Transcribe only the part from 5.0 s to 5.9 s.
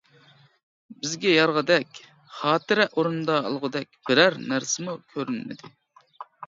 كۆرۈنمىدى.